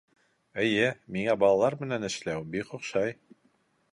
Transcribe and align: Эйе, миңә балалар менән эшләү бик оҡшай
Эйе, 0.63 0.87
миңә 1.17 1.35
балалар 1.43 1.77
менән 1.83 2.09
эшләү 2.09 2.41
бик 2.57 2.75
оҡшай 2.79 3.17